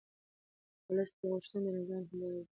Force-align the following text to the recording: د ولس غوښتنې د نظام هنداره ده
د 0.85 0.87
ولس 0.87 1.11
غوښتنې 1.31 1.61
د 1.65 1.67
نظام 1.77 2.03
هنداره 2.09 2.39
ده 2.43 2.49